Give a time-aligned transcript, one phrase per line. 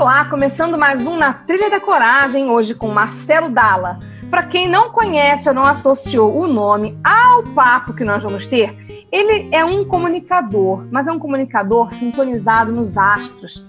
[0.00, 3.98] Olá, começando mais um Na Trilha da Coragem, hoje com Marcelo Dalla.
[4.30, 8.74] Para quem não conhece ou não associou o nome ao papo que nós vamos ter,
[9.12, 13.62] ele é um comunicador, mas é um comunicador sintonizado nos astros.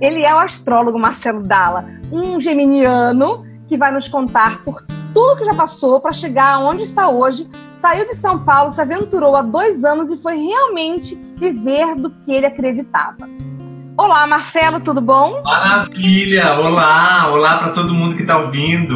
[0.00, 4.82] Ele é o astrólogo Marcelo Dalla, um geminiano que vai nos contar por
[5.14, 7.48] tudo que já passou para chegar onde está hoje.
[7.76, 12.32] Saiu de São Paulo, se aventurou há dois anos e foi realmente viver do que
[12.32, 13.28] ele acreditava.
[13.98, 15.42] Olá, Marcelo, tudo bom?
[15.42, 16.58] Maravilha!
[16.60, 17.28] Olá!
[17.30, 18.94] Olá para todo mundo que está ouvindo.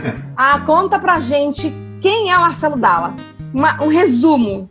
[0.36, 3.14] ah, conta pra gente quem é o Marcelo Dalla.
[3.54, 4.68] Uma, um resumo.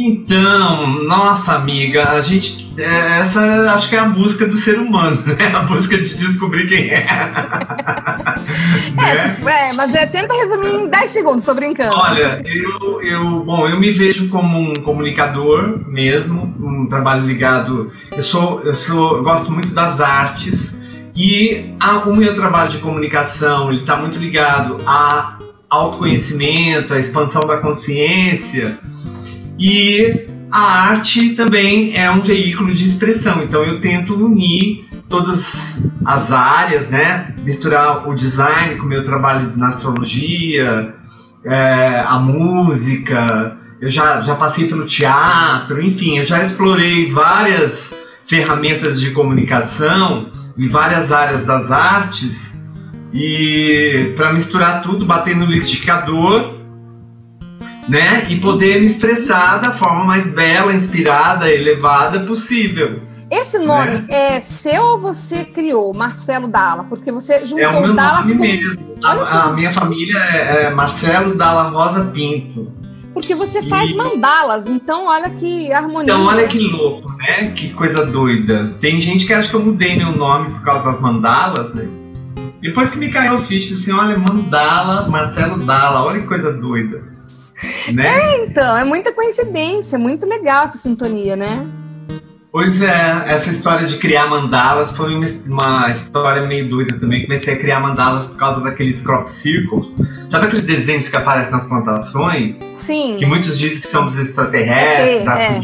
[0.00, 2.72] Então, nossa amiga, a gente.
[2.78, 5.52] É, essa acho que é a busca do ser humano, né?
[5.52, 7.04] A busca de descobrir quem é.
[8.94, 9.36] né?
[9.44, 11.96] é, mas é, tenta resumir em 10 segundos, tô brincando.
[11.96, 17.90] Olha, eu, eu, bom, eu me vejo como um comunicador mesmo, um trabalho ligado.
[18.12, 20.80] Eu sou, eu sou, eu gosto muito das artes
[21.16, 25.38] e a, o meu trabalho de comunicação ele está muito ligado a
[25.68, 28.78] autoconhecimento, a expansão da consciência
[29.58, 36.30] e a arte também é um veículo de expressão, então eu tento unir todas as
[36.30, 37.34] áreas, né?
[37.42, 40.94] Misturar o design com o meu trabalho na astrologia,
[41.44, 49.00] é, a música, eu já, já passei pelo teatro, enfim, eu já explorei várias ferramentas
[49.00, 52.64] de comunicação em várias áreas das artes.
[53.12, 56.57] E para misturar tudo, bater no liquidificador
[57.88, 58.26] né?
[58.28, 63.00] E poder me expressar da forma mais bela, inspirada, elevada possível.
[63.30, 64.06] Esse nome né?
[64.08, 66.84] é seu ou você criou, Marcelo Dalla?
[66.84, 68.42] Porque você juntou é o meu Dalla nome com...
[68.42, 68.88] mesmo.
[69.02, 72.72] A, a, minha família é, é, Marcelo Dalla Rosa Pinto.
[73.12, 73.96] Porque você faz e...
[73.96, 76.12] mandalas, então olha que harmonia.
[76.12, 77.50] Então olha que louco, né?
[77.54, 78.74] Que coisa doida.
[78.80, 81.86] Tem gente que acha que eu mudei meu nome por causa das mandalas, né?
[82.60, 87.17] Depois que me caiu o ficha, assim, olha, mandala, Marcelo Dalla, olha que coisa doida.
[87.92, 88.06] Né?
[88.06, 91.66] É, então, é muita coincidência, muito legal essa sintonia, né?
[92.50, 97.24] Pois é, essa história de criar mandalas foi uma, uma, história meio doida também.
[97.24, 99.98] Comecei a criar mandalas por causa daqueles crop circles.
[100.30, 102.56] Sabe aqueles desenhos que aparecem nas plantações?
[102.72, 103.16] Sim.
[103.18, 105.60] Que muitos dizem que são dos extraterrestres, é, é.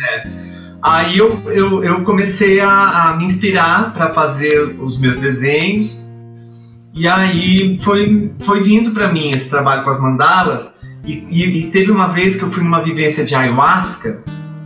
[0.00, 0.40] é.
[0.82, 6.10] Aí eu, eu, eu comecei a, a me inspirar para fazer os meus desenhos.
[6.92, 10.79] E aí foi, foi vindo para mim esse trabalho com as mandalas.
[11.04, 14.22] E, e, e, teve uma vez que eu fui numa vivência de ayahuasca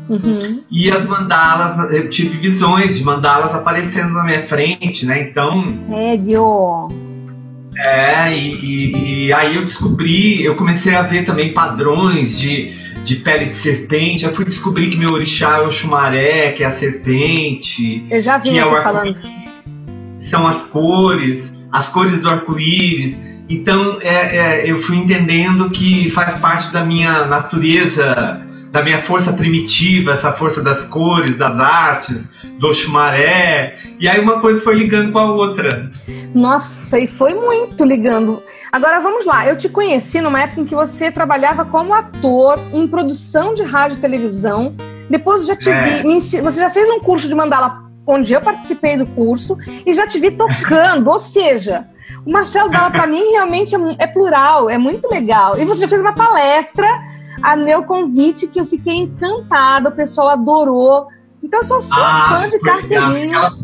[0.08, 0.38] uhum.
[0.70, 5.28] e as mandalas, eu tive visões de mandalas aparecendo na minha frente, né?
[5.28, 5.62] Então.
[5.62, 6.88] Sério?
[7.76, 12.72] É, e, e, aí eu descobri, eu comecei a ver também padrões de,
[13.02, 14.24] de pele de serpente.
[14.24, 18.04] Eu fui descobrir que meu orixá é o chumaré, que é a serpente.
[18.10, 19.18] Eu já vi é você é falando.
[20.20, 23.33] São as cores, as cores do arco-íris.
[23.48, 29.32] Então é, é, eu fui entendendo que faz parte da minha natureza, da minha força
[29.32, 33.78] primitiva, essa força das cores, das artes, do chumaré.
[34.00, 35.90] E aí uma coisa foi ligando com a outra.
[36.34, 38.42] Nossa, e foi muito ligando.
[38.72, 42.88] Agora vamos lá, eu te conheci numa época em que você trabalhava como ator em
[42.88, 44.74] produção de rádio e televisão.
[45.08, 46.02] Depois já te é.
[46.02, 49.56] vi, você já fez um curso de mandala onde eu participei do curso
[49.86, 51.86] e já te vi tocando, ou seja,
[52.24, 55.58] o Marcelo Dalla, para mim, realmente é, é, plural, é muito legal.
[55.58, 56.86] E você já fez uma palestra
[57.42, 61.06] a meu convite que eu fiquei encantada, o pessoal adorou.
[61.42, 63.38] Então, eu sou sua ah, fã de carteirinha.
[63.38, 63.58] Aquela,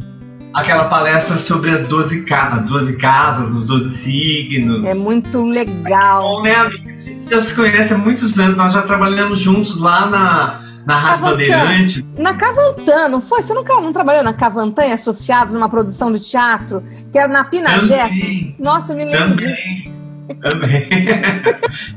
[0.54, 4.88] aquela, palestra sobre as 12, ca 12 casas, os 12 signos.
[4.88, 6.22] É muito legal.
[6.22, 6.90] Bom, né, amiga?
[6.90, 10.96] A gente já se conhece há muitos anos, nós já trabalhamos juntos lá na na
[10.96, 12.06] Rádio Bandeirante.
[12.16, 13.42] Na Cavantan, não foi?
[13.42, 16.82] Você nunca não trabalhou na Cavantan e associados numa produção de teatro?
[17.12, 18.12] Que era na Pinagés?
[18.58, 19.48] Nossa, eu me lembro Também.
[19.48, 20.00] disso.
[20.40, 20.88] Também.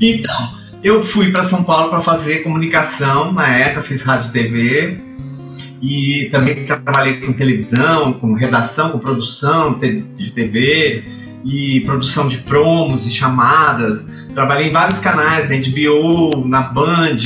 [0.00, 0.50] então,
[0.82, 5.00] eu fui para São Paulo para fazer comunicação na época, fiz rádio e TV
[5.80, 11.04] e também trabalhei com televisão, com redação, com produção de TV
[11.44, 14.10] e produção de promos e chamadas.
[14.32, 17.16] Trabalhei em vários canais, na HBO, na Band,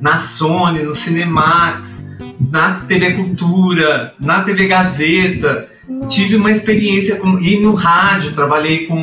[0.00, 2.14] na Sony, no Cinemax,
[2.50, 5.68] na TV Cultura, na TV Gazeta.
[5.88, 6.08] Nossa.
[6.08, 9.00] Tive uma experiência com ir no rádio, trabalhei com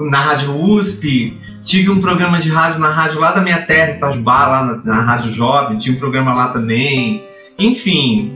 [0.00, 4.46] na Rádio USP, tive um programa de rádio na rádio lá da minha terra, Itajubá,
[4.46, 7.24] lá na, na Rádio Jovem, tinha um programa lá também.
[7.58, 8.32] Enfim.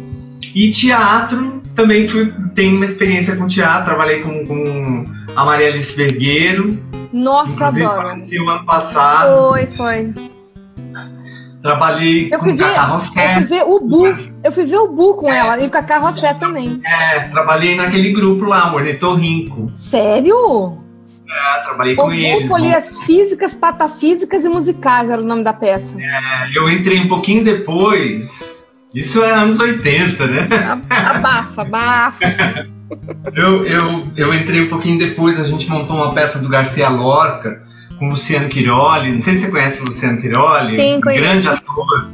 [0.54, 5.96] E teatro, também fui, tenho uma experiência com teatro, trabalhei com, com a Maria Alice
[5.96, 6.78] Vergueiro.
[7.12, 8.14] Nossa, adoro.
[8.16, 9.50] o ano passado.
[9.50, 10.14] Foi, foi.
[11.66, 12.92] Trabalhei eu com o Cacá.
[12.94, 14.06] Eu fui ver o Bu.
[14.44, 15.36] Eu fui ver o Bu com é.
[15.36, 16.80] ela e o Cacá Rossé também.
[16.86, 19.68] É, trabalhei naquele grupo lá, o Ornitorrinco.
[19.74, 20.78] Sério?
[21.28, 22.46] É, trabalhei com eles.
[22.46, 26.00] Folias Físicas, Patafísicas e Musicais era o nome da peça.
[26.00, 28.72] É, eu entrei um pouquinho depois.
[28.94, 30.48] Isso é anos 80, né?
[30.88, 32.18] Abafa, abafa.
[33.34, 37.65] eu, eu, eu entrei um pouquinho depois, a gente montou uma peça do Garcia Lorca
[37.98, 39.12] com Luciano Quiroli.
[39.12, 40.76] Não sei se você conhece o Luciano Quiroli.
[40.76, 41.22] Sim, conheço.
[41.22, 42.08] Grande ator.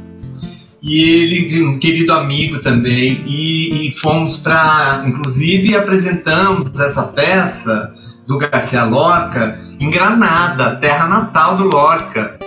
[0.81, 3.23] E ele, um querido amigo também.
[3.25, 7.93] E, e fomos para, inclusive, apresentamos essa peça
[8.27, 12.37] do Garcia Lorca em Granada, terra natal do Lorca.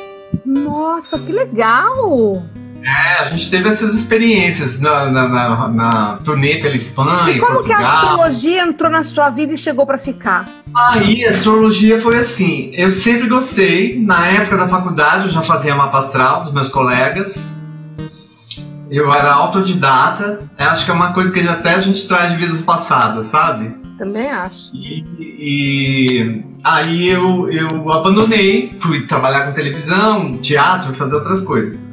[0.44, 2.42] Nossa, que legal!
[2.86, 7.32] É, a gente teve essas experiências na, na, na, na turnê pela Espanha.
[7.32, 7.80] E como Portugal.
[7.80, 10.48] que a astrologia entrou na sua vida e chegou para ficar?
[10.72, 12.70] Aí a astrologia foi assim.
[12.74, 14.00] Eu sempre gostei.
[14.00, 17.60] Na época da faculdade eu já fazia mapa astral dos meus colegas.
[18.88, 20.48] Eu era autodidata.
[20.56, 23.74] Eu acho que é uma coisa que até a gente traz de vidas passadas, sabe?
[23.98, 24.70] Também acho.
[24.72, 31.85] E, e, aí eu, eu abandonei, fui trabalhar com televisão, teatro, fazer outras coisas.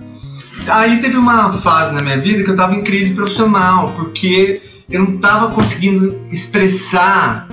[0.67, 5.03] Aí teve uma fase na minha vida que eu estava em crise profissional, porque eu
[5.03, 7.47] não estava conseguindo expressar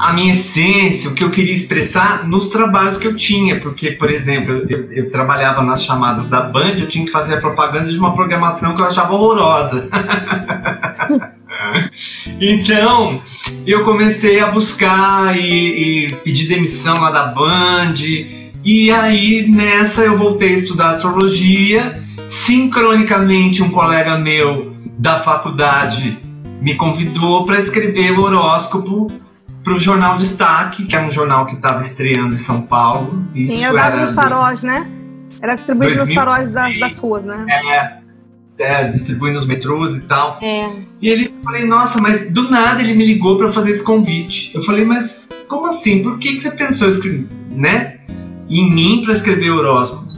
[0.00, 4.10] a minha essência, o que eu queria expressar nos trabalhos que eu tinha, porque, por
[4.10, 7.98] exemplo, eu, eu, trabalhava nas chamadas da Band, eu tinha que fazer a propaganda de
[7.98, 9.90] uma programação que eu achava horrorosa.
[12.40, 13.22] então,
[13.66, 17.92] eu comecei a buscar e, e pedir demissão lá da Band,
[18.64, 22.02] e aí nessa eu voltei a estudar astrologia.
[22.26, 26.18] Sincronicamente, um colega meu da faculdade
[26.60, 29.08] me convidou para escrever o horóscopo
[29.64, 33.26] para o jornal Destaque, que é um jornal que estava estreando em São Paulo.
[33.34, 34.88] Isso Sim, eu dava nos faróis, né?
[35.40, 37.46] Era distribuído 2000, nos faróis das, das ruas, né?
[37.48, 38.00] É,
[38.58, 40.38] é, distribuindo nos metrôs e tal.
[40.42, 40.70] É.
[41.00, 44.54] E ele falei, nossa, mas do nada ele me ligou para fazer esse convite.
[44.54, 46.02] Eu falei, mas como assim?
[46.02, 47.99] Por que, que você pensou escrever, né?
[48.50, 50.10] Em mim para escrever horóscopo?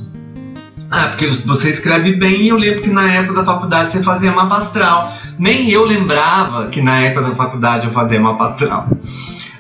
[0.91, 4.33] Ah, porque você escreve bem e eu lembro que na época da faculdade você fazia
[4.33, 5.13] mapa astral.
[5.39, 8.89] Nem eu lembrava que na época da faculdade eu fazia mapa astral.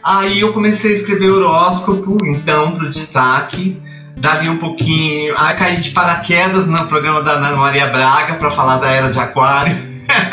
[0.02, 3.80] Aí eu comecei a escrever horóscopo, então, pro destaque
[4.18, 5.34] dali um pouquinho.
[5.36, 9.18] Aí caí de paraquedas no programa da Ana Maria Braga para falar da Era de
[9.18, 9.76] Aquário.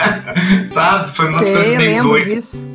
[0.68, 1.16] Sabe?
[1.16, 2.70] Foi umas Sei, coisas bem doidas.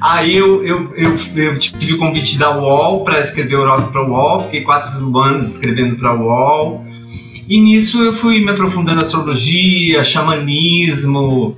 [0.00, 4.40] Aí eu, eu, eu, eu, tive o convite da UOL para escrever horóscopo para UOL,
[4.40, 6.86] fiquei quatro anos escrevendo para UOL.
[7.48, 11.56] E nisso eu fui me aprofundando astrologia, xamanismo,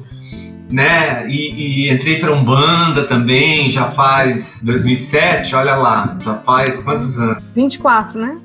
[0.71, 1.29] né?
[1.29, 7.43] E, e entrei para Umbanda também, já faz 2007, olha lá, já faz quantos anos?
[7.55, 8.39] 24, né?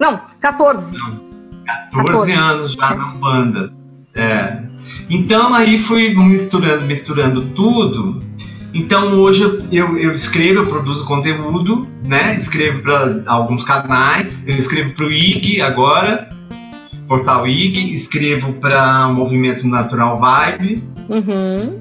[0.00, 0.96] Não, 14.
[0.96, 1.10] Não,
[1.66, 2.32] 14, 14.
[2.32, 3.72] anos já na banda.
[4.14, 4.58] É.
[5.10, 8.22] Então aí fui misturando, misturando tudo.
[8.74, 12.34] Então hoje eu, eu escrevo, eu produzo conteúdo, né?
[12.36, 16.28] Escrevo para alguns canais, eu escrevo para o IG agora,
[17.06, 20.84] portal IG, escrevo para o Movimento Natural Vibe.
[21.08, 21.80] Uhum.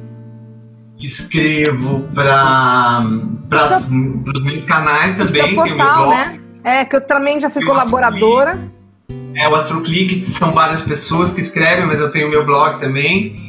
[0.99, 5.55] Escrevo para os meus canais também.
[5.55, 6.09] Portal, tem o meu blog.
[6.09, 6.39] Né?
[6.63, 8.57] É, que eu também já fui colaboradora.
[9.35, 13.46] É, o AstroClick são várias pessoas que escrevem, mas eu tenho o meu blog também.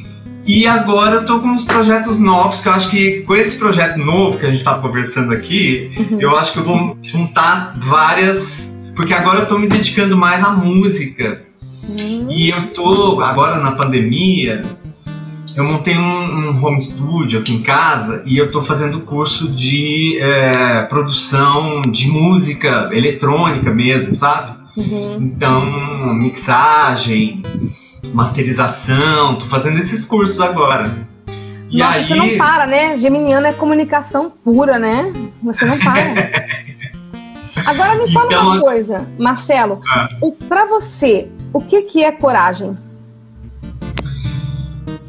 [0.49, 3.99] E agora eu tô com uns projetos novos, que eu acho que com esse projeto
[3.99, 6.19] novo que a gente tá conversando aqui, uhum.
[6.19, 8.75] eu acho que eu vou juntar várias.
[8.97, 11.43] Porque agora eu tô me dedicando mais à música.
[11.87, 12.31] Uhum.
[12.31, 14.63] E eu tô, agora na pandemia,
[15.55, 16.03] eu montei um,
[16.49, 22.09] um, home studio aqui em casa e eu estou fazendo curso de é, produção de
[22.09, 24.57] música eletrônica mesmo, sabe?
[24.79, 25.17] Uhum.
[25.21, 27.43] Então, mixagem,
[28.13, 30.91] masterização, tô fazendo esses cursos agora.
[31.71, 32.05] E Nossa, aí...
[32.05, 32.97] você não para, né?
[32.97, 35.13] Geminiano é comunicação pura, né?
[35.43, 36.59] Você não para.
[37.67, 39.81] Agora me fala então, uma coisa, Marcelo.
[39.87, 40.09] Ah.
[40.49, 42.77] Para você, o que, que é coragem?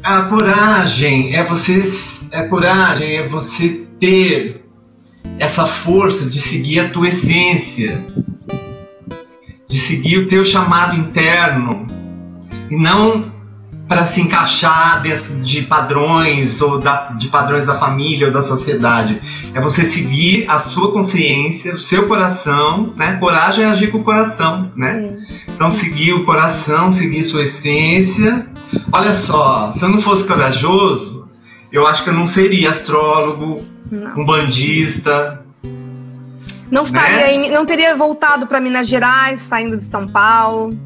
[0.02, 1.80] A coragem é você
[2.32, 4.64] é coragem é você ter
[5.38, 8.04] essa força de seguir a tua essência,
[9.68, 11.86] de seguir o teu chamado interno
[12.70, 13.40] e não
[13.90, 19.20] para se encaixar dentro de padrões ou da, de padrões da família ou da sociedade.
[19.52, 23.16] É você seguir a sua consciência, o seu coração, né?
[23.16, 25.16] Coragem é agir com o coração, né?
[25.18, 25.42] Sim.
[25.48, 28.46] Então seguir o coração, seguir sua essência.
[28.92, 31.26] Olha só, se eu não fosse corajoso,
[31.72, 33.58] eu acho que eu não seria astrólogo,
[33.90, 34.20] não.
[34.20, 35.44] um bandista.
[36.70, 37.50] Não estaria, né?
[37.50, 40.78] não teria voltado para Minas Gerais, saindo de São Paulo.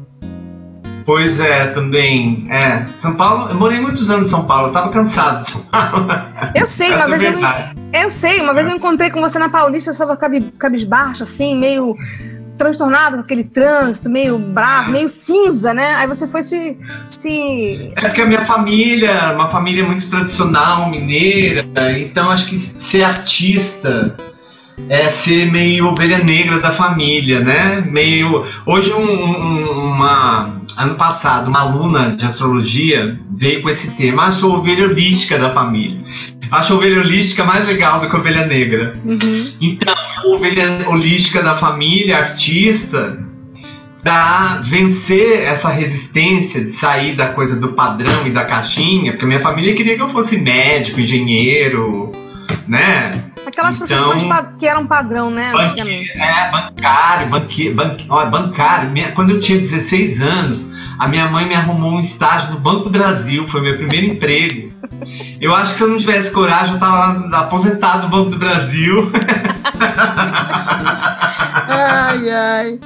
[1.05, 2.47] Pois é, também.
[2.49, 5.61] É, São Paulo, eu morei muitos anos em São Paulo, eu tava cansado de São
[5.61, 6.07] Paulo.
[6.55, 9.89] Eu sei, uma vez eu, eu, sei, uma vez eu encontrei com você na Paulista,
[9.89, 10.17] eu estava
[10.57, 11.95] cabisbaixo, assim, meio
[12.57, 15.95] transtornado com aquele trânsito, meio bravo, meio cinza, né?
[15.95, 16.77] Aí você foi se.
[17.09, 17.91] se...
[17.95, 21.65] É porque a minha família, uma família muito tradicional, mineira,
[21.99, 24.15] então acho que ser artista
[24.89, 27.81] é ser meio ovelha negra da família, né?
[27.81, 28.45] Meio.
[28.65, 30.54] Hoje, um, um, uma.
[30.77, 34.25] Ano passado, uma aluna de astrologia veio com esse tema.
[34.25, 36.03] Ah, sou ovelha holística da família.
[36.51, 38.93] Acho a ovelha holística mais legal do que a ovelha negra.
[39.03, 39.53] Uhum.
[39.61, 43.17] Então, a ovelha holística da família, artista,
[44.03, 49.27] para vencer essa resistência de sair da coisa do padrão e da caixinha, porque a
[49.27, 52.11] minha família queria que eu fosse médico, engenheiro,
[52.67, 53.24] né?
[53.55, 54.23] Aquelas então, profissões
[54.59, 55.53] que eram padrão, né?
[55.53, 58.89] Banque, é, bancário, banque, banque, ó, bancário.
[58.89, 60.69] Minha, quando eu tinha 16 anos,
[60.99, 64.73] a minha mãe me arrumou um estágio no Banco do Brasil, foi meu primeiro emprego.
[65.39, 69.09] Eu acho que se eu não tivesse coragem, eu tava aposentado no Banco do Brasil.
[71.69, 72.79] ai, ai.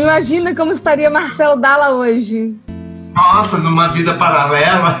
[0.00, 2.54] Imagina como estaria Marcelo Dalla hoje.
[3.16, 4.96] Nossa, numa vida paralela.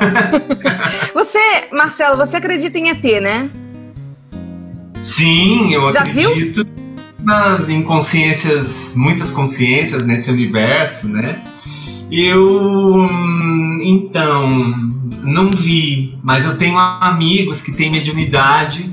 [1.14, 1.38] você,
[1.70, 3.48] Marcelo, você acredita em ET, né?
[5.00, 6.66] Sim, eu Já acredito
[7.18, 11.42] na, em consciências, muitas consciências nesse universo, né?
[12.10, 13.06] Eu
[13.82, 14.48] então
[15.24, 18.90] não vi, mas eu tenho amigos que têm mediunidade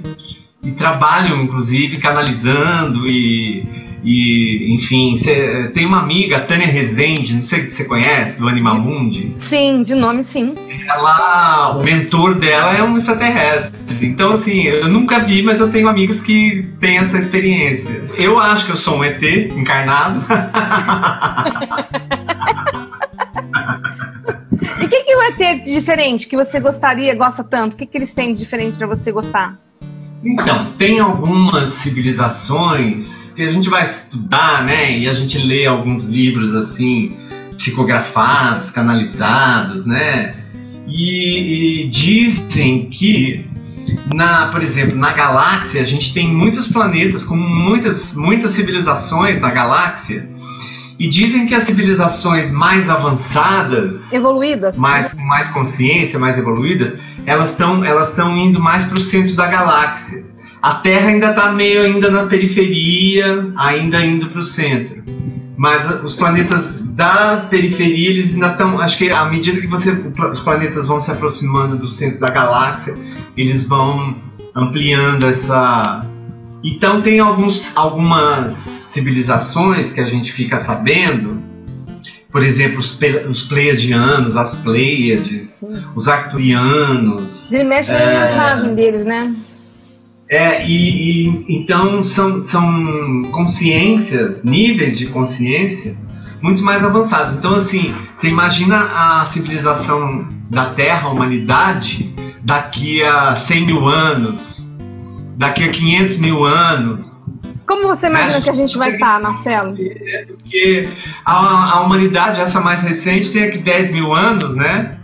[0.61, 7.63] e trabalham inclusive canalizando e e, enfim, cê, tem uma amiga, Tânia Rezende, não sei
[7.63, 9.33] se você conhece, do Animamundi.
[9.35, 10.53] Sim, de nome sim.
[10.87, 14.05] Ela, o mentor dela é um extraterrestre.
[14.05, 17.99] Então, assim, eu nunca vi, mas eu tenho amigos que têm essa experiência.
[18.19, 20.23] Eu acho que eu sou um ET encarnado.
[24.79, 27.73] e o que, que o ET diferente que você gostaria, gosta tanto?
[27.73, 29.64] O que, que eles têm de diferente para você gostar?
[30.25, 34.97] Então, tem algumas civilizações que a gente vai estudar, né?
[34.97, 37.15] E a gente lê alguns livros assim,
[37.55, 40.35] psicografados, canalizados, né?
[40.87, 43.45] E, e dizem que
[44.15, 49.51] na, por exemplo, na galáxia a gente tem muitos planetas com muitas, muitas civilizações na
[49.51, 50.27] galáxia.
[50.97, 57.51] E dizem que as civilizações mais avançadas, evoluídas, mais com mais consciência, mais evoluídas, elas
[57.51, 60.25] estão elas estão indo mais para o centro da galáxia.
[60.61, 65.03] A Terra ainda está meio ainda na periferia, ainda indo para o centro.
[65.57, 68.79] Mas os planetas da periferia, eles ainda estão.
[68.79, 72.97] Acho que à medida que você, os planetas vão se aproximando do centro da galáxia,
[73.37, 74.15] eles vão
[74.55, 76.05] ampliando essa.
[76.65, 81.43] Então, tem alguns, algumas civilizações que a gente fica sabendo
[82.35, 85.63] por exemplo, os, os Pleiadianos, as Pleiades,
[85.95, 87.53] os Arturianos.
[87.53, 89.33] Ele mexe é, na mensagem deles, né?
[90.27, 95.95] É, e, e, então são, são consciências, níveis de consciência
[96.41, 97.35] muito mais avançados.
[97.35, 104.74] Então, assim, você imagina a civilização da Terra, a humanidade, daqui a 100 mil anos,
[105.35, 107.29] daqui a 500 mil anos,
[107.65, 109.75] como você imagina que a gente vai estar, tá, Marcelo?
[109.79, 110.87] É porque
[111.25, 114.97] a, a, humanidade, essa mais recente, tem aqui 10 mil anos, né?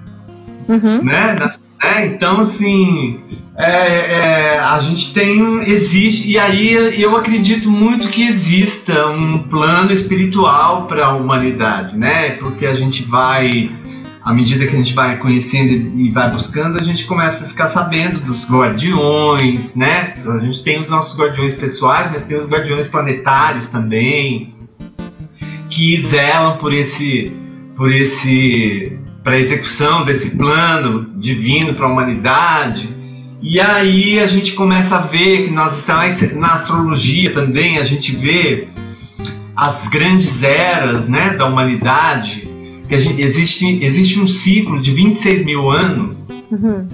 [0.68, 1.04] Uhum.
[1.04, 1.36] né?
[1.84, 2.06] né?
[2.06, 3.20] Então, assim,
[3.58, 5.64] é, é, a gente tem.
[5.64, 6.30] Existe.
[6.30, 12.32] E aí eu acredito muito que exista um plano espiritual para a humanidade, né?
[12.32, 13.50] Porque a gente vai
[14.24, 17.68] à medida que a gente vai conhecendo e vai buscando, a gente começa a ficar
[17.68, 20.16] sabendo dos guardiões, né?
[20.26, 24.54] A gente tem os nossos guardiões pessoais, mas tem os guardiões planetários também,
[25.70, 27.32] que zelam por esse,
[27.76, 32.96] por esse, para a execução desse plano divino para a humanidade.
[33.42, 35.88] E aí a gente começa a ver que nós
[36.36, 38.68] na astrologia também a gente vê
[39.56, 42.51] as grandes eras, né, da humanidade
[42.92, 46.86] que gente, existe, existe um ciclo de 26 mil anos, uhum.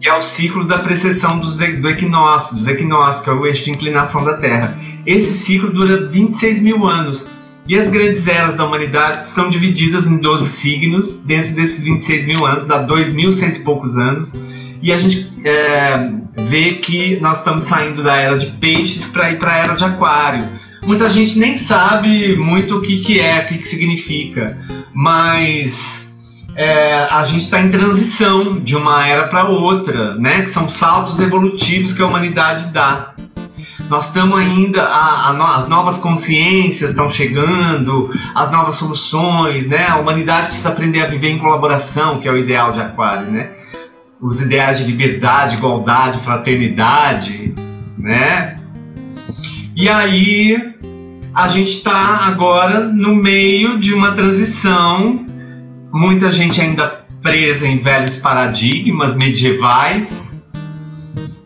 [0.00, 3.64] que é o ciclo da precessão do, do equinócio, dos equinócios, que é o eixo
[3.64, 4.78] de inclinação da Terra.
[5.04, 7.28] Esse ciclo dura 26 mil anos.
[7.68, 12.46] E as grandes eras da humanidade são divididas em 12 signos, dentro desses 26 mil
[12.46, 14.32] anos, dá 2.100 e poucos anos.
[14.80, 16.12] E a gente é,
[16.44, 19.84] vê que nós estamos saindo da era de peixes para ir para a era de
[19.84, 20.48] aquário.
[20.86, 24.56] Muita gente nem sabe muito o que, que é, o que, que significa,
[24.94, 26.16] mas
[26.54, 30.42] é, a gente está em transição de uma era para outra, né?
[30.42, 33.14] Que são saltos evolutivos que a humanidade dá.
[33.90, 39.88] Nós estamos ainda, a, a, as novas consciências estão chegando, as novas soluções, né?
[39.88, 43.50] A humanidade precisa aprender a viver em colaboração, que é o ideal de Aquário, né?
[44.20, 47.52] Os ideais de liberdade, igualdade, fraternidade,
[47.98, 48.55] né?
[49.76, 50.74] E aí
[51.34, 55.26] a gente está agora no meio de uma transição,
[55.92, 60.42] muita gente ainda presa em velhos paradigmas medievais,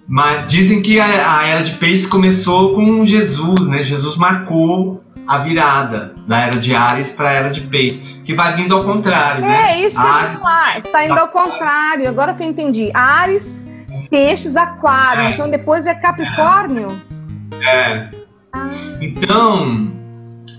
[0.07, 3.83] mas dizem que a, era de Peixes começou com Jesus, né?
[3.83, 8.55] Jesus marcou a virada da era de Ares para a era de Peixes, que vai
[8.55, 9.73] vindo ao contrário, é, né?
[9.73, 12.09] É isso que Ares, eu falar, está indo ao contrário.
[12.09, 13.67] Agora que eu entendi, Ares,
[14.09, 15.25] Peixes, Aquário.
[15.25, 15.31] É.
[15.33, 16.87] Então depois é Capricórnio.
[17.61, 18.09] É.
[18.15, 18.20] Ah.
[19.01, 19.91] Então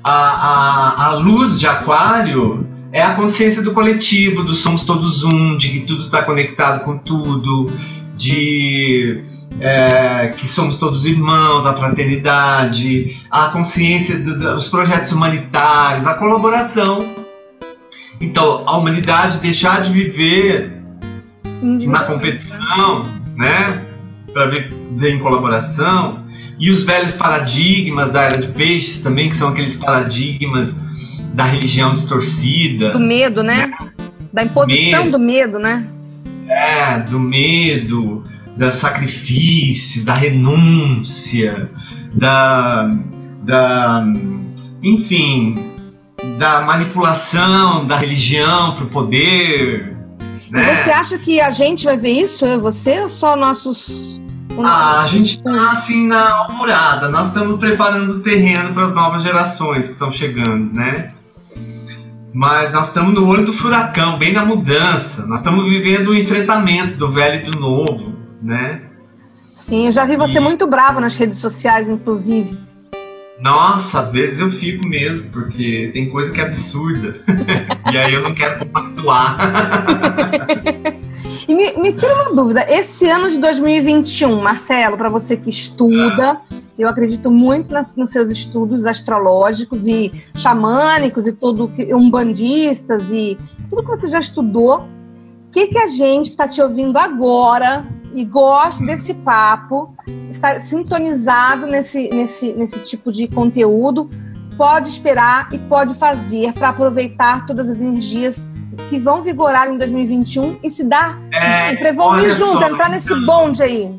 [0.03, 5.55] a, a, a luz de Aquário é a consciência do coletivo, do somos todos um,
[5.55, 7.67] de que tudo está conectado com tudo,
[8.15, 9.23] de
[9.59, 17.15] é, que somos todos irmãos, a fraternidade, a consciência dos projetos humanitários, a colaboração.
[18.19, 20.73] Então, a humanidade deixar de viver
[21.61, 23.03] na competição,
[23.35, 23.81] né,
[24.33, 26.20] para viver em colaboração,
[26.61, 30.77] e os velhos paradigmas da era de peixes também, que são aqueles paradigmas
[31.33, 32.93] da religião distorcida.
[32.93, 33.65] Do medo, né?
[33.65, 33.91] né?
[34.31, 35.17] Da imposição medo.
[35.17, 35.87] do medo, né?
[36.47, 38.23] É, do medo,
[38.55, 41.67] do sacrifício, da renúncia,
[42.13, 42.91] da,
[43.41, 44.03] da
[44.83, 45.71] enfim,
[46.37, 49.97] da manipulação da religião para o poder.
[50.51, 50.73] Né?
[50.73, 54.20] E você acha que a gente vai ver isso, eu e você, ou só nossos.
[54.65, 59.23] Ah, a gente está assim na alvorada, nós estamos preparando o terreno para as novas
[59.23, 61.11] gerações que estão chegando, né?
[62.33, 65.27] Mas nós estamos no olho do furacão, bem na mudança.
[65.27, 68.81] Nós estamos vivendo o enfrentamento do velho e do novo né?
[69.53, 70.41] Sim, eu já vi você e...
[70.41, 72.59] muito bravo nas redes sociais, inclusive.
[73.41, 77.19] Nossa, às vezes eu fico mesmo, porque tem coisa que é absurda.
[77.91, 79.37] e aí eu não quero compactuar.
[81.49, 82.63] e me, me, tira uma dúvida.
[82.69, 86.39] Esse ano de 2021, Marcelo, para você que estuda,
[86.77, 93.39] eu acredito muito nas, nos seus estudos astrológicos e xamânicos e tudo, umbandistas e
[93.71, 94.87] tudo que você já estudou.
[95.51, 99.93] O que, que a gente que está te ouvindo agora e gosta desse papo,
[100.29, 104.09] está sintonizado nesse, nesse, nesse tipo de conteúdo,
[104.55, 108.47] pode esperar e pode fazer para aproveitar todas as energias
[108.89, 113.11] que vão vigorar em 2021 e se dar é, para evoluir junto, só, entrar nesse
[113.11, 113.93] então, bonde aí.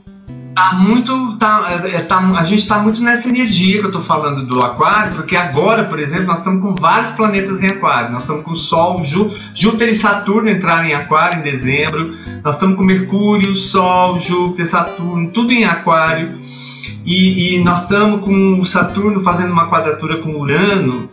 [0.55, 1.37] Tá muito.
[1.39, 5.15] Tá, é, tá, a gente está muito nessa energia que eu estou falando do Aquário,
[5.15, 8.13] porque agora, por exemplo, nós estamos com vários planetas em Aquário.
[8.13, 12.17] Nós estamos com o Sol, Jú, Júpiter e Saturno entrarem em Aquário em dezembro.
[12.45, 16.39] Nós estamos com Mercúrio, Sol, Júpiter, Saturno, tudo em Aquário.
[17.05, 21.09] E, e nós estamos com o Saturno fazendo uma quadratura com Urano,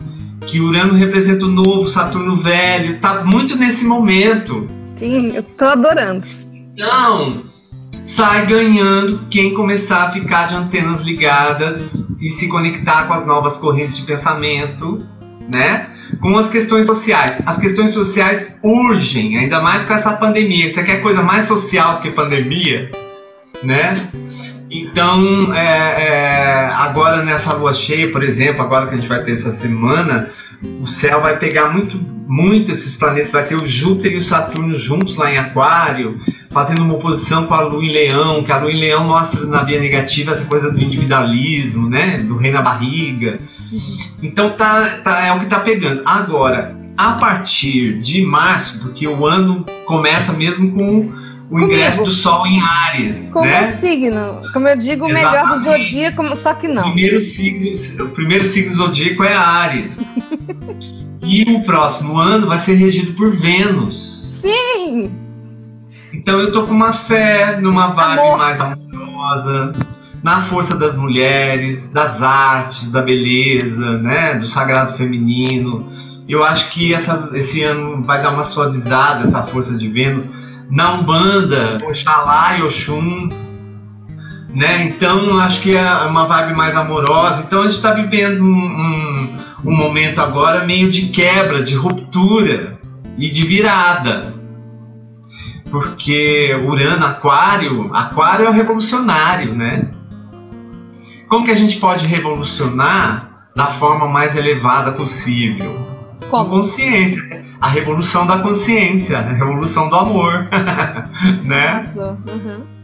[0.46, 3.00] que Urano representa o novo, Saturno velho.
[3.00, 4.66] Tá muito nesse momento.
[4.84, 6.24] Sim, eu tô adorando.
[6.74, 7.49] Então,
[8.10, 13.56] sai ganhando quem começar a ficar de antenas ligadas e se conectar com as novas
[13.56, 15.06] correntes de pensamento,
[15.52, 15.88] né?
[16.20, 17.40] Com as questões sociais.
[17.46, 20.68] As questões sociais urgem, ainda mais com essa pandemia.
[20.68, 22.90] Você quer coisa mais social do que pandemia,
[23.62, 24.10] né?
[24.70, 29.32] Então, é, é, agora nessa lua cheia, por exemplo, agora que a gente vai ter
[29.32, 30.30] essa semana,
[30.80, 34.78] o céu vai pegar muito, muito esses planetas, vai ter o Júpiter e o Saturno
[34.78, 38.70] juntos lá em Aquário, fazendo uma oposição com a Lua em Leão, que a Lua
[38.70, 43.40] em Leão mostra na via negativa essa coisa do individualismo, né, do rei na barriga.
[44.22, 46.02] Então tá, tá é o que tá pegando.
[46.04, 51.12] Agora, a partir de março, porque o ano começa mesmo com
[51.50, 53.32] o ingresso do Sol em Áries.
[53.32, 53.64] Como né?
[53.66, 54.42] signo.
[54.52, 56.82] Como eu digo, o melhor do zodíaco, só que não.
[56.82, 59.98] O primeiro signo, o primeiro signo zodíaco é Áries.
[61.26, 64.38] e o próximo ano vai ser regido por Vênus.
[64.40, 65.10] Sim!
[66.14, 68.38] Então eu tô com uma fé numa vibe Amor.
[68.38, 69.72] mais amorosa,
[70.22, 74.34] na força das mulheres, das artes, da beleza, né?
[74.34, 75.90] Do sagrado feminino.
[76.28, 80.28] Eu acho que essa, esse ano vai dar uma suavizada essa força de Vênus
[80.70, 83.28] na Umbanda, Oxalá e Oxum
[84.54, 84.84] né?
[84.84, 87.44] Então acho que é uma vibe mais amorosa.
[87.46, 92.78] Então a gente está vivendo um, um, um, momento agora meio de quebra, de ruptura
[93.16, 94.34] e de virada.
[95.70, 99.88] Porque Urano, Aquário, Aquário é o revolucionário, né?
[101.28, 105.86] Como que a gente pode revolucionar da forma mais elevada possível?
[106.28, 106.44] Como?
[106.44, 107.39] Com consciência.
[107.60, 110.48] A revolução da consciência, a revolução do amor,
[111.44, 111.84] né?
[111.94, 112.80] Uhum.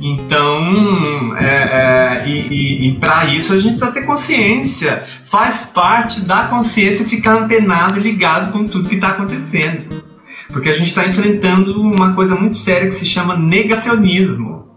[0.00, 5.06] Então, é, é, e, e, e para isso a gente precisa ter consciência.
[5.24, 10.04] Faz parte da consciência ficar antenado e ligado com tudo que está acontecendo.
[10.48, 14.68] Porque a gente está enfrentando uma coisa muito séria que se chama negacionismo.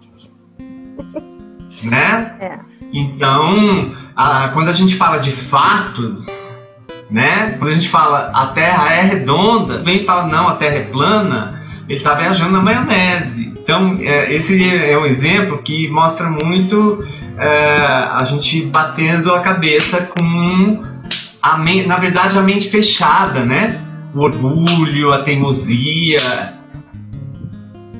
[1.83, 2.35] né?
[2.39, 2.59] É.
[2.93, 6.48] Então, a, quando a gente fala de fatos,
[7.09, 7.55] né?
[7.57, 10.83] Quando a gente fala a Terra é redonda, vem e fala não, a Terra é
[10.83, 13.53] plana, ele está viajando na maionese.
[13.57, 17.05] Então, é, esse é um exemplo que mostra muito
[17.37, 17.47] é,
[18.11, 20.83] a gente batendo a cabeça com
[21.41, 23.79] a na verdade, a mente fechada, né?
[24.13, 26.53] O orgulho, a teimosia,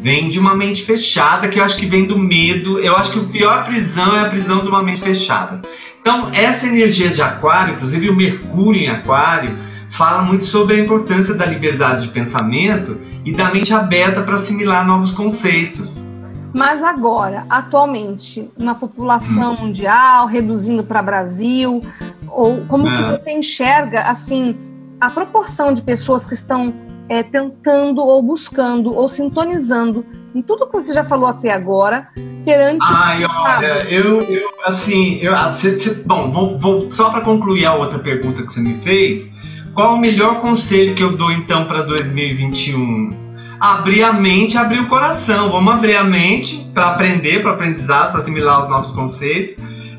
[0.01, 2.79] vem de uma mente fechada, que eu acho que vem do medo.
[2.79, 5.61] Eu acho que o pior prisão é a prisão de uma mente fechada.
[6.09, 9.55] Então, essa energia de Aquário, inclusive o Mercúrio em Aquário,
[9.91, 14.87] fala muito sobre a importância da liberdade de pensamento e da mente aberta para assimilar
[14.87, 16.07] novos conceitos.
[16.51, 19.65] Mas agora, atualmente, na população hum.
[19.67, 21.83] mundial, reduzindo para Brasil,
[22.27, 23.11] ou como que ah.
[23.15, 24.57] você enxerga assim
[24.99, 26.73] a proporção de pessoas que estão
[27.09, 32.07] é, tentando ou buscando ou sintonizando em tudo que você já falou até agora
[32.45, 37.21] perante Ai, olha, eu, eu assim, eu, você, ah, você, bom, vou, vou só para
[37.21, 39.33] concluir a outra pergunta que você me fez.
[39.73, 43.29] Qual o melhor conselho que eu dou então para 2021?
[43.59, 45.51] Abrir a mente, abrir o coração.
[45.51, 49.55] Vamos abrir a mente para aprender, para aprendizado, para assimilar os novos conceitos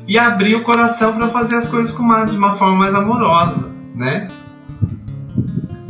[0.07, 3.71] e abrir o coração para fazer as coisas com uma, de uma forma mais amorosa,
[3.95, 4.27] né?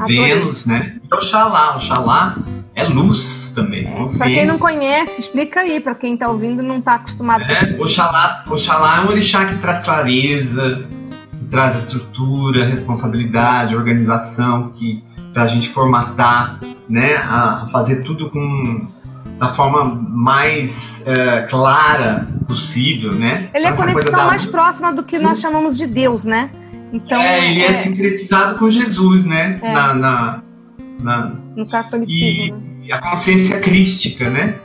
[0.06, 0.96] Vênus, né?
[1.04, 2.38] E Oxalá, Oxalá
[2.76, 3.86] é luz também.
[3.86, 7.44] É, para quem não conhece, explica aí, para quem está ouvindo e não está acostumado
[7.44, 7.82] é, com isso.
[7.82, 10.86] Oxalá, Oxalá é um orixá que traz clareza,
[11.38, 16.60] que traz estrutura, responsabilidade, organização, que para a gente formatar,
[16.90, 18.88] né, a fazer tudo com
[19.42, 23.50] da forma mais uh, clara possível, né?
[23.56, 24.54] Ele é a conexão mais luz.
[24.54, 26.52] próxima do que nós chamamos de Deus, né?
[26.92, 29.60] Então, é, ele é, é sincretizado com Jesus, né?
[29.62, 29.74] É.
[29.74, 30.44] Na, na,
[31.00, 32.62] na, no catolicismo.
[32.84, 32.96] E, né?
[32.96, 34.56] a consciência crística, né?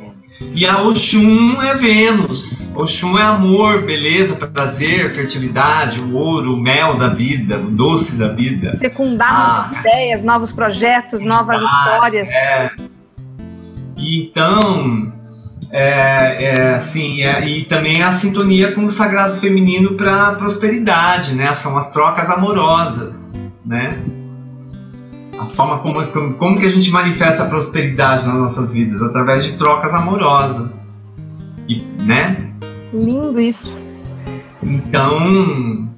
[0.00, 0.06] É.
[0.54, 2.74] E a Oxum é Vênus.
[2.74, 8.28] Oxum é amor, beleza, prazer, fertilidade, o ouro, o mel da vida, o doce da
[8.28, 8.76] vida.
[8.78, 12.28] Fecundar ah, novas ideias, novos projetos, novas histórias.
[12.30, 12.70] É.
[13.96, 15.12] Então,
[15.70, 21.52] é, é, assim, é, e também a sintonia com o sagrado feminino para prosperidade, né?
[21.54, 23.98] São as trocas amorosas, né?
[25.38, 29.44] A forma como, como, como que a gente manifesta a prosperidade nas nossas vidas através
[29.44, 31.04] de trocas amorosas,
[31.68, 32.50] e, né?
[32.92, 33.84] Lindo isso.
[34.62, 35.88] Então,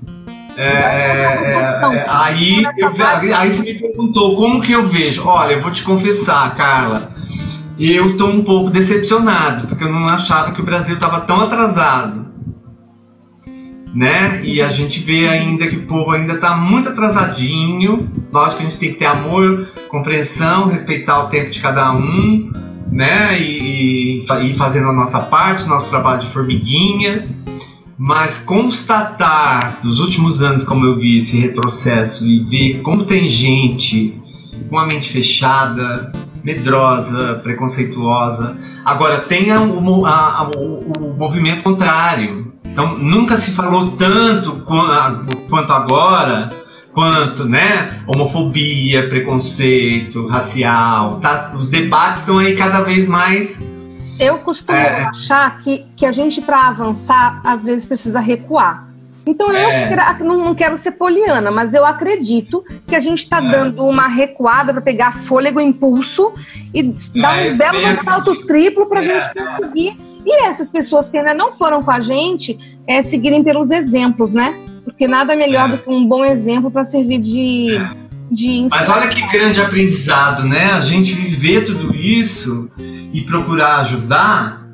[0.57, 2.93] é, é, é aí, eu,
[3.37, 5.27] aí você me perguntou como que eu vejo.
[5.27, 7.18] Olha, eu vou te confessar, Carla
[7.79, 11.41] e eu estou um pouco decepcionado, porque eu não achava que o Brasil estava tão
[11.41, 12.27] atrasado.
[13.95, 14.45] Né?
[14.45, 18.11] E a gente vê ainda que o povo ainda está muito atrasadinho.
[18.33, 22.53] Lógico que a gente tem que ter amor, compreensão, respeitar o tempo de cada um,
[22.93, 23.41] né?
[23.41, 27.29] E, e, e fazendo a nossa parte, nosso trabalho de formiguinha.
[27.97, 34.21] Mas constatar nos últimos anos, como eu vi esse retrocesso e ver como tem gente
[34.69, 38.57] com a mente fechada, medrosa, preconceituosa.
[38.85, 42.53] Agora, tem a, a, a, o, o, movimento contrário.
[42.65, 44.65] Então, nunca se falou tanto
[45.49, 46.51] quanto agora,
[46.93, 48.03] quanto, né?
[48.07, 51.21] Homofobia, preconceito, racial.
[51.21, 51.53] Tá?
[51.55, 53.71] Os debates estão aí cada vez mais.
[54.19, 55.05] Eu costumo é...
[55.05, 58.88] achar que, que a gente, para avançar, às vezes precisa recuar.
[59.29, 59.93] Então é.
[60.21, 63.51] eu não quero ser poliana, mas eu acredito que a gente está é.
[63.51, 66.33] dando uma recuada para pegar fôlego, impulso
[66.75, 66.83] e
[67.21, 69.35] dar um é, belo um salto triplo para a gente é.
[69.35, 69.99] conseguir.
[70.25, 74.59] E essas pessoas que ainda não foram com a gente é, seguirem pelos exemplos, né?
[74.83, 77.79] Porque nada melhor do que um bom exemplo para servir de,
[78.31, 80.73] de Mas olha que grande aprendizado, né?
[80.73, 82.71] A gente viver tudo isso
[83.13, 84.68] e procurar ajudar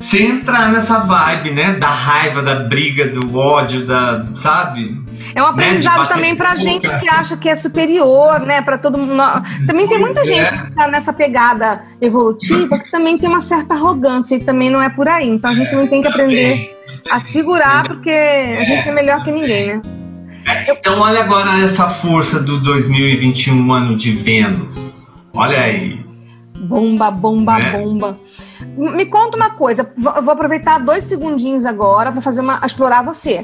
[0.00, 1.74] sem entrar nessa vibe, né?
[1.74, 4.26] Da raiva, da briga, do ódio, da.
[4.34, 4.98] Sabe?
[5.34, 8.62] É um né, aprendizado né, também para gente que acha que é superior, né?
[8.62, 9.22] Para todo mundo.
[9.66, 10.56] Também tem muita gente é.
[10.56, 14.88] que está nessa pegada evolutiva que também tem uma certa arrogância e também não é
[14.88, 15.28] por aí.
[15.28, 16.76] Então a gente também tem que aprender
[17.10, 19.82] a segurar, porque a gente é melhor que ninguém, né?
[20.46, 25.28] É, então olha agora essa força do 2021 ano de Vênus.
[25.34, 26.09] Olha aí.
[26.60, 27.72] Bomba, bomba, né?
[27.72, 28.20] bomba.
[28.76, 33.42] Me conta uma coisa, vou aproveitar dois segundinhos agora para fazer uma explorar você.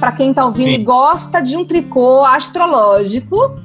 [0.00, 0.80] Para quem está ouvindo Sim.
[0.80, 3.56] e gosta de um tricô astrológico,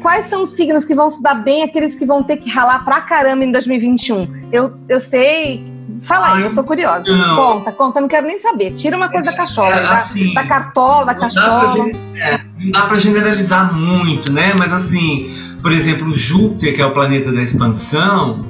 [0.00, 2.84] quais são os signos que vão se dar bem, aqueles que vão ter que ralar
[2.84, 4.48] pra caramba em 2021?
[4.52, 5.64] Eu, eu sei.
[6.06, 7.10] Fala aí, eu tô curiosa.
[7.10, 7.36] Não.
[7.36, 8.72] Conta, conta, não quero nem saber.
[8.72, 11.92] Tira uma coisa é, da cachola, é, assim, da, da, cartola, da cachola.
[11.92, 14.54] Dá é, não dá para generalizar muito, né?
[14.58, 18.40] Mas assim, por exemplo, Júpiter, que é o planeta da expansão,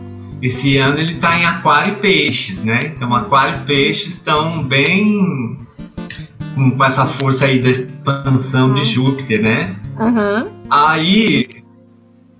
[0.43, 2.93] esse ano ele está em Aquário e Peixes, né?
[2.95, 5.59] Então, Aquário e Peixes estão bem
[6.55, 9.77] com essa força aí da expansão de Júpiter, né?
[9.99, 10.51] Uhum.
[10.69, 11.49] Aí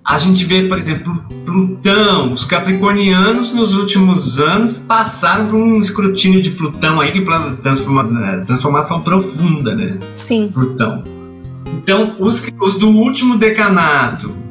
[0.05, 6.39] a gente vê, por exemplo, Plutão, os capricornianos nos últimos anos passaram por um escrutínio
[6.39, 7.25] de Plutão aí, que
[7.63, 9.97] transforma, transformação profunda, né?
[10.15, 10.51] Sim.
[10.53, 11.03] Plutão.
[11.65, 14.45] Então, os, os do último decanato,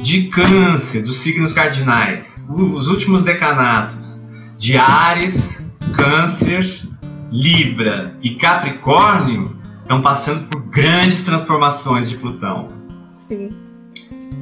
[0.00, 4.22] de Câncer, dos signos cardinais, os últimos decanatos
[4.56, 6.86] de Ares, Câncer,
[7.30, 12.70] Libra e Capricórnio estão passando por grandes transformações de Plutão.
[13.14, 13.48] Sim.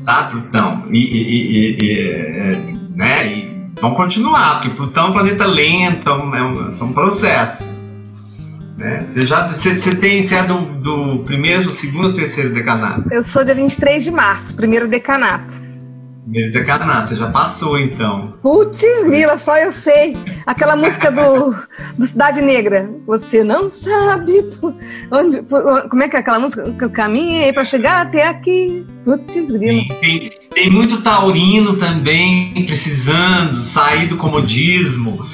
[0.05, 0.75] Tá, Plutão?
[0.91, 3.51] E, e, e, e é, né?
[3.81, 7.67] vão continuar, porque Plutão é um planeta lento, é um, são processos.
[8.81, 9.01] Né?
[9.05, 13.13] Você já você, você tem, você é do, do primeiro, do segundo ou terceiro decanato?
[13.13, 15.55] Eu sou dia 23 de março, primeiro decanato.
[16.23, 18.35] Primeiro decanato, você já passou então.
[18.41, 20.17] Putz, grila, só eu sei.
[20.47, 21.55] Aquela música do,
[21.99, 22.89] do Cidade Negra.
[23.07, 24.49] Você não sabe
[25.11, 25.43] onde,
[25.91, 26.63] como é que é aquela música?
[26.81, 28.87] Eu caminhei para chegar até aqui.
[29.05, 29.85] Putz, grila.
[30.01, 35.27] Tem, tem muito taurino também precisando sair do comodismo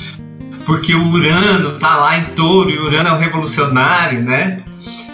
[0.66, 4.62] porque o Urano tá lá em touro e o Urano é um revolucionário, né?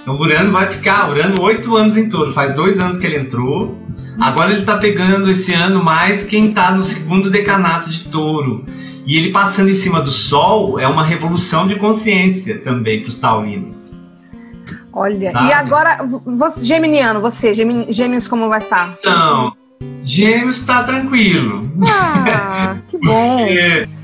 [0.01, 3.19] Então o Urano vai ficar, Urano, oito anos em touro, faz dois anos que ele
[3.19, 3.79] entrou.
[4.19, 8.65] Agora ele tá pegando esse ano mais quem tá no segundo decanato de touro.
[9.07, 13.19] E ele passando em cima do Sol é uma revolução de consciência também para os
[13.19, 13.93] taurinos.
[14.93, 15.49] Olha, Sabe?
[15.49, 18.97] e agora, você, Geminiano, você, Gêmeos, como vai estar?
[19.01, 19.53] Então,
[20.05, 21.71] Gêmeos está tranquilo.
[21.87, 23.39] Ah, que bom.
[23.47, 24.02] Porque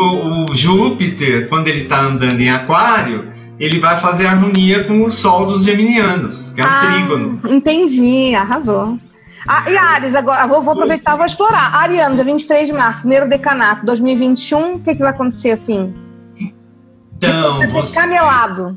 [0.00, 5.10] o, o Júpiter, quando ele está andando em Aquário, ele vai fazer harmonia com o
[5.10, 7.40] Sol dos Geminianos, que é o ah, trígono.
[7.48, 8.98] Entendi, arrasou.
[9.46, 11.74] Ah, e Ares, agora, vou, vou aproveitar e vou explorar.
[11.74, 15.92] Ariano, dia 23 de março, primeiro decanato, 2021, o que, que vai acontecer assim?
[17.16, 17.70] Então.
[17.72, 18.76] Você camelado.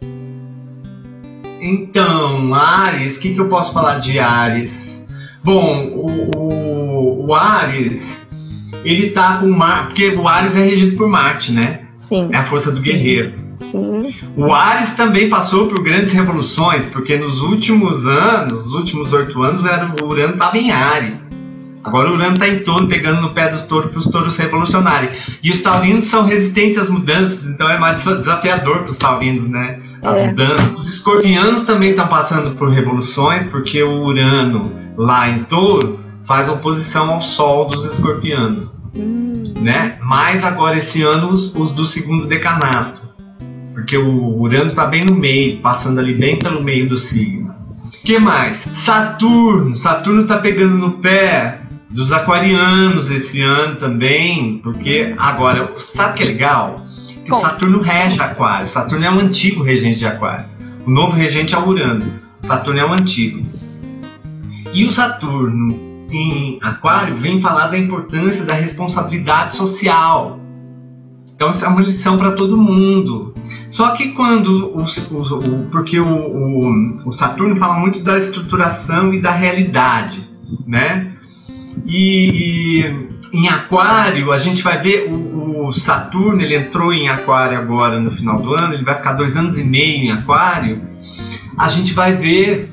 [1.61, 5.07] Então, Ares, o que, que eu posso falar de Ares?
[5.41, 8.27] Bom, o, o, o Ares
[8.83, 11.81] ele tá com Marte, porque o Ares é regido por Marte, né?
[11.97, 12.29] Sim.
[12.31, 13.33] É a força do guerreiro.
[13.57, 14.13] Sim.
[14.35, 19.65] O Ares também passou por grandes revoluções, porque nos últimos anos, nos últimos oito anos,
[19.65, 21.43] era, o Urano estava em Ares.
[21.83, 25.11] Agora o Urano está em touro, pegando no pé do touro para os touros revolucionarem.
[25.41, 29.79] E os taurinos são resistentes às mudanças, então é mais desafiador para os taurinos, né?
[30.01, 30.27] As é.
[30.27, 30.73] mudanças.
[30.75, 37.11] Os escorpianos também estão passando por revoluções, porque o Urano lá em touro faz oposição
[37.11, 38.81] ao Sol dos escorpianos.
[38.95, 39.43] Hum.
[39.61, 39.97] Né?
[40.01, 43.01] Mas agora esse ano os, os do segundo decanato.
[43.73, 47.53] Porque o Urano está bem no meio, passando ali bem pelo meio do signo.
[48.03, 48.57] que mais?
[48.57, 49.75] Saturno.
[49.75, 51.59] Saturno está pegando no pé
[51.89, 56.85] dos aquarianos esse ano também, porque agora, sabe que é legal?
[57.23, 58.67] Que o Saturno rege Aquário.
[58.67, 60.45] Saturno é um antigo regente de Aquário.
[60.85, 62.03] O novo regente é o Urano.
[62.41, 63.45] Saturno é o antigo.
[64.73, 70.39] E o Saturno em Aquário vem falar da importância da responsabilidade social.
[71.35, 73.33] Então, isso é uma lição para todo mundo.
[73.69, 74.67] Só que quando.
[74.67, 80.29] O, o, o porque o, o, o, Saturno fala muito da estruturação e da realidade,
[80.65, 81.11] né?
[81.85, 82.85] E
[83.33, 88.11] em Aquário, a gente vai ver o, o Saturno, ele entrou em Aquário agora no
[88.11, 90.81] final do ano, ele vai ficar dois anos e meio em Aquário.
[91.57, 92.71] A gente vai ver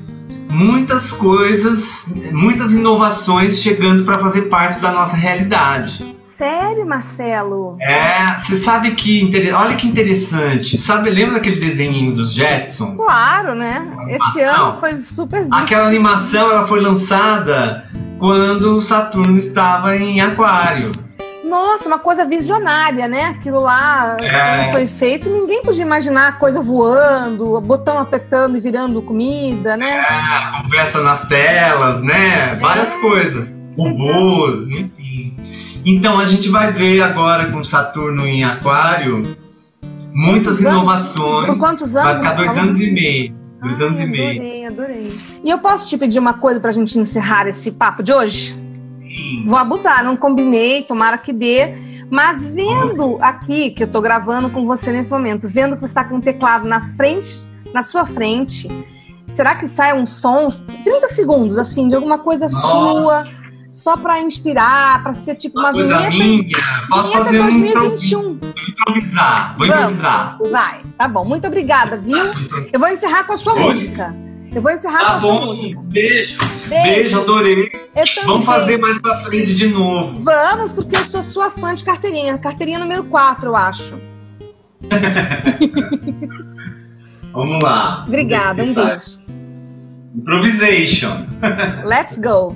[0.51, 6.15] muitas coisas, muitas inovações chegando para fazer parte da nossa realidade.
[6.19, 7.77] Sério, Marcelo?
[7.79, 9.31] É, você sabe que.
[9.53, 10.77] Olha que interessante.
[10.77, 12.95] Sabe, lembra daquele desenho dos Jetsons?
[12.95, 13.87] Claro, né?
[14.09, 15.47] Esse ano foi super.
[15.51, 17.85] Aquela animação ela foi lançada
[18.17, 20.91] quando Saturno estava em Aquário.
[21.51, 23.25] Nossa, uma coisa visionária, né?
[23.25, 24.63] Aquilo lá, É.
[24.63, 29.97] quando foi feito, ninguém podia imaginar a coisa voando, botão apertando e virando comida, né?
[29.99, 32.55] É, conversa nas telas, né?
[32.55, 33.53] Várias coisas.
[33.77, 35.35] Robôs, enfim.
[35.85, 39.21] Então a gente vai ver agora com Saturno em Aquário
[40.13, 40.73] muitas Quantos anos?
[40.77, 41.47] inovações.
[41.47, 43.35] Por quantos Vai anos ficar você dois anos e meio.
[43.61, 44.41] Dois Ai, anos e meio.
[44.41, 45.19] Adorei, adorei.
[45.43, 48.60] E eu posso te pedir uma coisa pra gente encerrar esse papo de hoje?
[49.45, 51.73] Vou abusar, não combinei, tomara que dê.
[52.09, 56.03] Mas vendo aqui, que eu tô gravando com você nesse momento, vendo que você tá
[56.03, 58.67] com o teclado na frente, na sua frente,
[59.29, 60.47] será que sai um som,
[60.83, 65.69] 30 segundos, assim, de alguma coisa sua, Nossa, só pra inspirar, pra ser tipo uma,
[65.69, 66.57] uma coisa vinheta, minha.
[66.89, 68.39] Posso vinheta fazer um improviso, 2021.
[68.69, 69.57] improvisar.
[69.57, 69.81] Vou Vamos.
[69.83, 70.37] improvisar.
[70.51, 71.23] Vai, tá bom.
[71.23, 72.17] Muito obrigada, viu?
[72.73, 73.61] Eu vou encerrar com a sua Oi.
[73.61, 74.13] música.
[74.53, 75.45] Eu vou encerrar com Tá sua bom.
[75.47, 75.79] música.
[75.85, 76.37] Beijo.
[76.67, 76.69] Beijo.
[76.69, 77.71] Beijo, adorei.
[78.25, 80.21] Vamos fazer mais pra frente de novo.
[80.23, 82.37] Vamos, porque eu sou sua fã de carteirinha.
[82.37, 83.95] Carteirinha número 4, eu acho.
[87.31, 88.03] Vamos lá.
[88.07, 89.19] Obrigada, um beijo.
[90.15, 91.25] Improvisation.
[91.85, 92.55] Let's go.